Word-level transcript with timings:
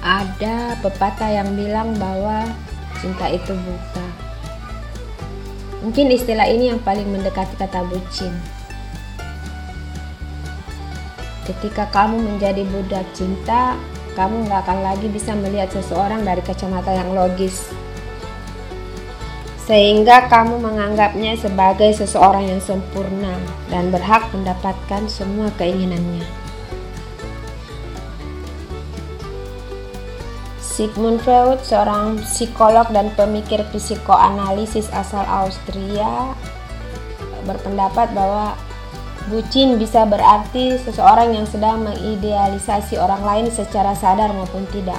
Ada 0.00 0.80
pepatah 0.80 1.28
yang 1.28 1.52
bilang 1.52 1.92
bahwa 2.00 2.48
cinta 3.04 3.28
itu 3.28 3.52
buta. 3.52 4.08
Mungkin 5.84 6.08
istilah 6.08 6.48
ini 6.48 6.72
yang 6.72 6.80
paling 6.80 7.04
mendekati 7.04 7.56
kata 7.60 7.84
bucin. 7.84 8.32
Ketika 11.44 11.84
kamu 11.92 12.16
menjadi 12.16 12.64
budak 12.64 13.04
cinta, 13.12 13.76
kamu 14.16 14.48
nggak 14.48 14.60
akan 14.64 14.78
lagi 14.88 15.04
bisa 15.12 15.36
melihat 15.36 15.68
seseorang 15.68 16.24
dari 16.24 16.40
kacamata 16.40 16.96
yang 16.96 17.12
logis. 17.12 17.68
Sehingga 19.68 20.32
kamu 20.32 20.64
menganggapnya 20.64 21.36
sebagai 21.36 21.92
seseorang 21.92 22.48
yang 22.48 22.62
sempurna 22.64 23.36
dan 23.68 23.92
berhak 23.92 24.32
mendapatkan 24.32 25.04
semua 25.12 25.52
keinginannya. 25.60 26.39
Sigmund 30.80 31.20
Freud, 31.20 31.60
seorang 31.60 32.24
psikolog 32.24 32.88
dan 32.88 33.12
pemikir 33.12 33.60
psikoanalisis 33.68 34.88
asal 34.96 35.20
Austria, 35.28 36.32
berpendapat 37.44 38.08
bahwa 38.16 38.56
Bucin 39.28 39.76
bisa 39.76 40.08
berarti 40.08 40.80
seseorang 40.80 41.36
yang 41.36 41.44
sedang 41.44 41.84
mengidealisasi 41.84 42.96
orang 42.96 43.20
lain 43.20 43.46
secara 43.52 43.92
sadar 43.92 44.32
maupun 44.32 44.64
tidak. 44.72 44.96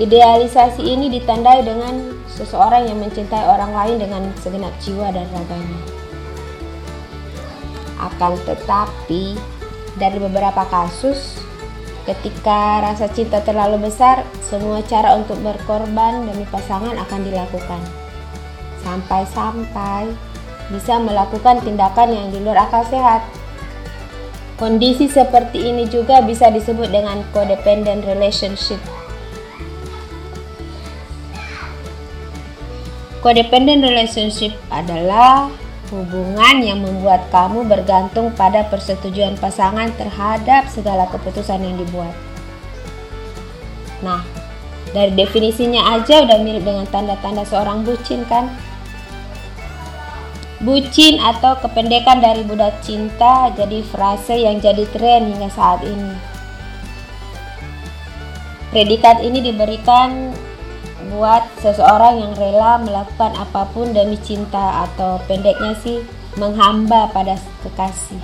Idealisasi 0.00 0.80
ini 0.80 1.12
ditandai 1.12 1.60
dengan 1.60 2.24
seseorang 2.24 2.88
yang 2.88 3.04
mencintai 3.04 3.44
orang 3.44 3.76
lain 3.76 3.96
dengan 4.00 4.32
segenap 4.40 4.72
jiwa 4.80 5.12
dan 5.12 5.28
raganya. 5.28 5.80
Akan 8.00 8.40
tetapi, 8.48 9.36
dari 10.00 10.16
beberapa 10.16 10.64
kasus, 10.72 11.49
ketika 12.08 12.80
rasa 12.80 13.08
cinta 13.12 13.40
terlalu 13.44 13.90
besar, 13.90 14.24
semua 14.44 14.80
cara 14.86 15.16
untuk 15.16 15.36
berkorban 15.44 16.24
demi 16.24 16.48
pasangan 16.48 16.96
akan 16.96 17.20
dilakukan. 17.26 17.82
Sampai-sampai 18.80 20.08
bisa 20.70 20.96
melakukan 21.02 21.60
tindakan 21.60 22.08
yang 22.14 22.26
di 22.32 22.38
luar 22.40 22.70
akal 22.70 22.86
sehat. 22.88 23.26
Kondisi 24.56 25.08
seperti 25.08 25.72
ini 25.72 25.88
juga 25.88 26.20
bisa 26.20 26.52
disebut 26.52 26.92
dengan 26.92 27.24
codependent 27.32 28.04
relationship. 28.04 28.80
Codependent 33.20 33.84
relationship 33.84 34.56
adalah 34.72 35.52
hubungan 35.90 36.62
yang 36.62 36.80
membuat 36.86 37.26
kamu 37.34 37.66
bergantung 37.66 38.30
pada 38.38 38.62
persetujuan 38.70 39.34
pasangan 39.42 39.90
terhadap 39.98 40.70
segala 40.70 41.10
keputusan 41.10 41.60
yang 41.60 41.76
dibuat. 41.76 42.14
Nah, 44.00 44.22
dari 44.94 45.12
definisinya 45.12 45.98
aja 45.98 46.22
udah 46.24 46.38
mirip 46.40 46.64
dengan 46.64 46.86
tanda-tanda 46.88 47.42
seorang 47.44 47.82
bucin 47.82 48.22
kan? 48.30 48.50
Bucin 50.62 51.18
atau 51.18 51.56
kependekan 51.58 52.20
dari 52.20 52.44
budak 52.44 52.78
cinta 52.84 53.50
jadi 53.54 53.80
frase 53.86 54.36
yang 54.38 54.62
jadi 54.62 54.84
tren 54.92 55.32
hingga 55.34 55.50
saat 55.50 55.82
ini. 55.82 56.14
Predikat 58.70 59.18
ini 59.26 59.42
diberikan 59.42 60.30
buat 61.10 61.42
seseorang 61.58 62.22
yang 62.22 62.32
rela 62.38 62.78
melakukan 62.78 63.34
apa 63.34 63.66
pun 63.74 63.90
demi 63.90 64.16
cinta 64.22 64.86
atau 64.86 65.18
pendeknya 65.26 65.74
sih 65.82 66.06
menghamba 66.38 67.10
pada 67.10 67.34
kekasih. 67.66 68.22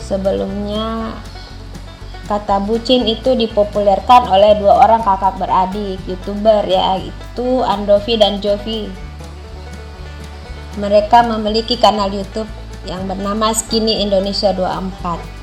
Sebelumnya 0.00 1.12
Kata 2.28 2.60
bucin 2.60 3.08
itu 3.08 3.32
dipopulerkan 3.32 4.28
oleh 4.28 4.60
dua 4.60 4.84
orang 4.84 5.00
kakak 5.00 5.40
beradik 5.40 5.96
youtuber 6.04 6.60
yaitu 6.68 7.64
Andovi 7.64 8.20
dan 8.20 8.36
Jovi. 8.44 8.92
Mereka 10.76 11.24
memiliki 11.24 11.80
kanal 11.80 12.12
YouTube 12.12 12.52
yang 12.84 13.08
bernama 13.08 13.56
Skinny 13.56 14.04
Indonesia 14.04 14.52
24. 14.52 15.37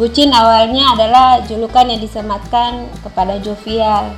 Bucin 0.00 0.32
awalnya 0.32 0.96
adalah 0.96 1.44
julukan 1.44 1.84
yang 1.84 2.00
disematkan 2.00 2.88
kepada 3.04 3.36
Jovial 3.36 4.16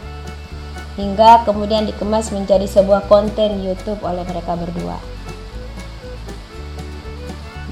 hingga 0.94 1.42
kemudian 1.42 1.90
dikemas 1.90 2.30
menjadi 2.30 2.70
sebuah 2.70 3.10
konten 3.10 3.58
YouTube 3.58 3.98
oleh 4.06 4.22
mereka 4.22 4.54
berdua. 4.54 5.02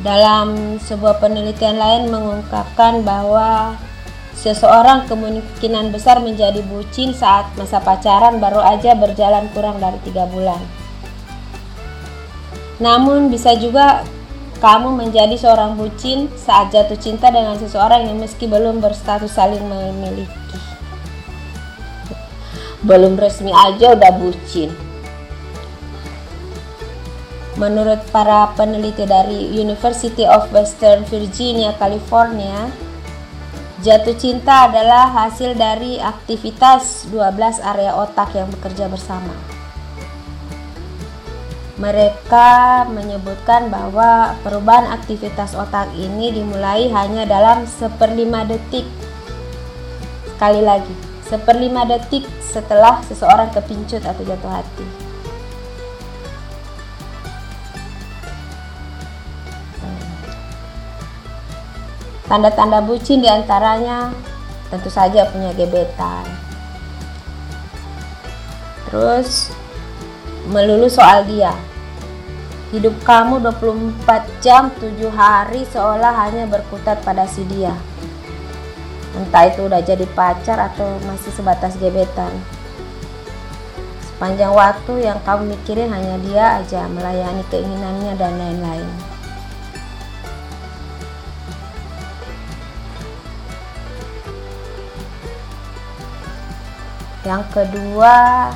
Dalam 0.03 0.82
sebuah 0.82 1.22
penelitian 1.22 1.78
lain 1.78 2.10
mengungkapkan 2.10 3.06
bahwa 3.06 3.78
seseorang 4.34 5.06
kemungkinan 5.06 5.94
besar 5.94 6.19
menjadi 6.19 6.66
bucin 6.66 7.15
saat 7.15 7.47
masa 7.54 7.78
pacaran 7.78 8.42
baru 8.42 8.59
aja 8.59 8.98
berjalan 8.98 9.47
kurang 9.54 9.78
dari 9.78 10.03
tiga 10.03 10.27
bulan. 10.27 10.59
Namun 12.82 13.31
bisa 13.31 13.54
juga 13.54 14.03
kamu 14.60 14.93
menjadi 14.93 15.41
seorang 15.41 15.81
bucin 15.81 16.28
saat 16.37 16.69
jatuh 16.69 17.00
cinta 17.00 17.32
dengan 17.32 17.56
seseorang 17.56 18.04
yang 18.12 18.21
meski 18.21 18.44
belum 18.44 18.84
berstatus 18.84 19.32
saling 19.32 19.65
memiliki. 19.65 20.56
Belum 22.84 23.16
resmi 23.16 23.53
aja 23.56 23.97
udah 23.97 24.12
bucin. 24.21 24.69
Menurut 27.56 28.04
para 28.12 28.53
peneliti 28.56 29.04
dari 29.04 29.53
University 29.56 30.25
of 30.28 30.48
Western 30.53 31.09
Virginia, 31.09 31.77
California, 31.77 32.69
jatuh 33.81 34.16
cinta 34.16 34.69
adalah 34.69 35.09
hasil 35.12 35.56
dari 35.56 35.97
aktivitas 36.00 37.09
12 37.09 37.65
area 37.65 37.97
otak 37.97 38.32
yang 38.37 38.48
bekerja 38.48 38.88
bersama. 38.92 39.49
Mereka 41.80 42.84
menyebutkan 42.92 43.72
bahwa 43.72 44.36
perubahan 44.44 44.92
aktivitas 44.92 45.56
otak 45.56 45.88
ini 45.96 46.28
dimulai 46.28 46.92
hanya 46.92 47.24
dalam 47.24 47.64
seperlima 47.64 48.44
detik. 48.44 48.84
Sekali 50.28 50.60
lagi, 50.60 50.92
seperlima 51.24 51.88
detik 51.88 52.28
setelah 52.44 53.00
seseorang 53.08 53.48
kepincut 53.48 54.04
atau 54.04 54.20
jatuh 54.20 54.52
hati. 54.52 54.86
Tanda-tanda 62.28 62.84
bucin 62.84 63.24
di 63.24 63.28
antaranya 63.32 64.12
tentu 64.68 64.92
saja 64.92 65.26
punya 65.32 65.56
gebetan. 65.56 66.28
Terus 68.84 69.48
melulu 70.47 70.86
soal 70.86 71.24
dia. 71.24 71.69
Hidup 72.70 72.94
kamu 73.03 73.42
24 73.42 74.31
jam 74.38 74.70
7 74.78 75.10
hari 75.10 75.66
seolah 75.75 76.14
hanya 76.22 76.47
berkutat 76.47 77.03
pada 77.03 77.26
si 77.26 77.42
dia. 77.50 77.75
Entah 79.19 79.50
itu 79.50 79.66
udah 79.66 79.82
jadi 79.82 80.06
pacar 80.14 80.70
atau 80.70 80.86
masih 81.03 81.34
sebatas 81.34 81.75
gebetan. 81.82 82.30
Sepanjang 84.06 84.54
waktu 84.54 85.03
yang 85.03 85.19
kamu 85.26 85.59
mikirin 85.59 85.91
hanya 85.91 86.14
dia 86.22 86.62
aja 86.62 86.86
melayani 86.86 87.42
keinginannya 87.50 88.15
dan 88.15 88.39
lain-lain. 88.39 88.91
yang 97.21 97.44
kedua 97.53 98.48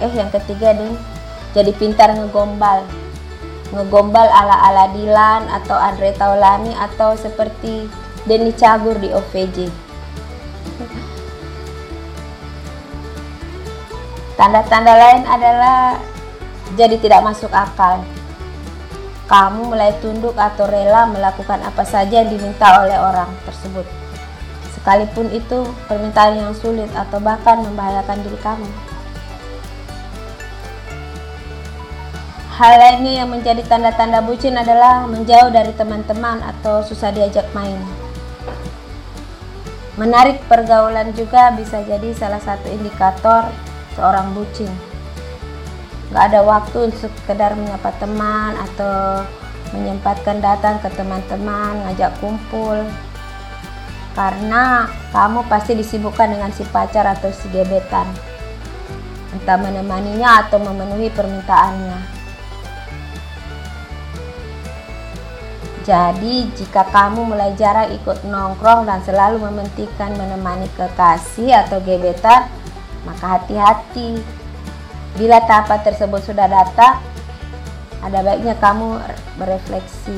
eh 0.00 0.12
yang 0.16 0.32
ketiga 0.32 0.72
ding 0.72 0.96
jadi 1.52 1.70
pintar 1.76 2.16
ngegombal 2.16 2.82
ngegombal 3.74 4.30
ala 4.30 4.56
ala 4.70 4.84
Dilan 4.94 5.50
atau 5.50 5.74
Andre 5.74 6.14
Taulani 6.14 6.72
atau 6.78 7.18
seperti 7.18 7.90
Denny 8.24 8.54
Cagur 8.54 8.96
di 9.02 9.10
OVJ 9.10 9.84
tanda-tanda 14.34 14.94
lain 14.94 15.22
adalah 15.24 15.98
jadi 16.74 16.98
tidak 16.98 17.22
masuk 17.22 17.50
akal. 17.54 18.02
Kamu 19.24 19.72
mulai 19.72 19.96
tunduk 20.04 20.36
atau 20.36 20.68
rela 20.68 21.08
melakukan 21.08 21.64
apa 21.64 21.80
saja 21.86 22.20
yang 22.20 22.28
diminta 22.28 22.84
oleh 22.84 22.98
orang 22.98 23.30
tersebut. 23.48 23.86
Sekalipun 24.76 25.32
itu 25.32 25.64
permintaan 25.88 26.36
yang 26.36 26.52
sulit 26.52 26.92
atau 26.92 27.16
bahkan 27.24 27.64
membahayakan 27.64 28.20
diri 28.20 28.36
kamu. 28.44 28.68
Hal 32.54 32.78
lainnya 32.78 33.26
yang 33.26 33.34
menjadi 33.34 33.66
tanda-tanda 33.66 34.22
bucin 34.22 34.54
adalah 34.54 35.10
menjauh 35.10 35.50
dari 35.50 35.74
teman-teman 35.74 36.38
atau 36.38 36.86
susah 36.86 37.10
diajak 37.10 37.50
main. 37.50 37.82
Menarik 39.98 40.38
pergaulan 40.46 41.10
juga 41.18 41.50
bisa 41.58 41.82
jadi 41.82 42.14
salah 42.14 42.38
satu 42.38 42.70
indikator 42.70 43.50
seorang 43.98 44.30
bucin. 44.38 44.70
Gak 46.14 46.30
ada 46.30 46.46
waktu 46.46 46.94
untuk 46.94 47.10
sekedar 47.10 47.58
menyapa 47.58 47.90
teman 47.98 48.54
atau 48.70 49.26
menyempatkan 49.74 50.38
datang 50.38 50.78
ke 50.78 50.94
teman-teman, 50.94 51.90
ngajak 51.90 52.14
kumpul. 52.22 52.86
Karena 54.14 54.86
kamu 55.10 55.42
pasti 55.50 55.74
disibukkan 55.74 56.38
dengan 56.38 56.54
si 56.54 56.62
pacar 56.70 57.02
atau 57.18 57.34
si 57.34 57.50
gebetan. 57.50 58.06
Entah 59.34 59.58
menemaninya 59.58 60.46
atau 60.46 60.62
memenuhi 60.62 61.10
permintaannya. 61.10 62.22
Jadi, 65.84 66.48
jika 66.56 66.88
kamu 66.88 67.28
mulai 67.28 67.52
jarang 67.60 67.92
ikut 67.92 68.24
nongkrong 68.24 68.88
dan 68.88 69.04
selalu 69.04 69.36
mementingkan 69.44 70.16
menemani 70.16 70.64
kekasih 70.80 71.52
atau 71.52 71.76
gebetan, 71.84 72.48
maka 73.04 73.36
hati-hati. 73.36 74.16
Bila 75.20 75.44
tahap 75.44 75.84
tersebut 75.84 76.24
sudah 76.24 76.48
datang, 76.48 77.04
ada 78.00 78.18
baiknya 78.24 78.56
kamu 78.56 78.96
berefleksi. 79.36 80.16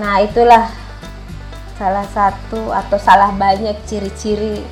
Nah, 0.00 0.24
itulah 0.24 0.72
salah 1.76 2.08
satu 2.08 2.72
atau 2.72 2.98
salah 2.98 3.30
banyak 3.36 3.76
ciri-ciri 3.84 4.64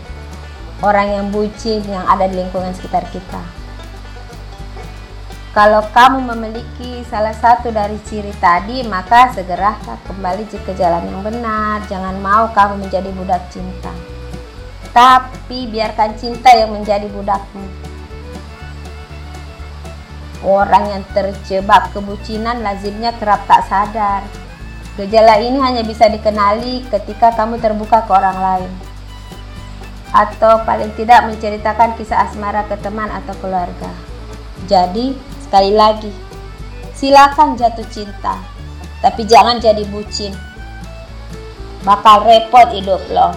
orang 0.82 1.20
yang 1.20 1.26
bucin 1.28 1.84
yang 1.86 2.02
ada 2.08 2.26
di 2.26 2.42
lingkungan 2.42 2.74
sekitar 2.74 3.06
kita. 3.12 3.61
Kalau 5.52 5.84
kamu 5.92 6.32
memiliki 6.32 7.04
salah 7.12 7.36
satu 7.36 7.68
dari 7.68 8.00
ciri 8.08 8.32
tadi, 8.40 8.80
maka 8.88 9.36
segera 9.36 9.76
kembali 10.08 10.48
ke 10.48 10.72
jalan 10.72 11.04
yang 11.04 11.20
benar. 11.20 11.84
Jangan 11.92 12.16
mau 12.24 12.48
kamu 12.56 12.88
menjadi 12.88 13.12
budak 13.12 13.52
cinta. 13.52 13.92
Tapi 14.96 15.68
biarkan 15.68 16.16
cinta 16.16 16.48
yang 16.56 16.72
menjadi 16.72 17.04
budakmu. 17.12 17.68
Orang 20.40 20.88
yang 20.88 21.04
terjebak 21.12 21.92
kebucinan 21.92 22.64
lazimnya 22.64 23.12
kerap 23.20 23.44
tak 23.44 23.68
sadar. 23.68 24.24
Gejala 24.96 25.36
ini 25.36 25.60
hanya 25.60 25.84
bisa 25.84 26.08
dikenali 26.08 26.88
ketika 26.88 27.28
kamu 27.36 27.60
terbuka 27.60 28.08
ke 28.08 28.12
orang 28.16 28.40
lain. 28.40 28.72
Atau 30.16 30.64
paling 30.64 30.96
tidak 30.96 31.28
menceritakan 31.28 31.92
kisah 32.00 32.24
asmara 32.24 32.64
ke 32.72 32.76
teman 32.80 33.12
atau 33.12 33.36
keluarga. 33.36 33.92
Jadi, 34.68 35.31
sekali 35.52 35.76
lagi, 35.76 36.08
silakan 36.96 37.60
jatuh 37.60 37.84
cinta. 37.92 38.40
Tapi 39.04 39.28
jangan 39.28 39.60
jadi 39.60 39.84
bucin. 39.92 40.32
Bakal 41.84 42.24
repot 42.24 42.72
hidup 42.72 43.04
loh. 43.12 43.36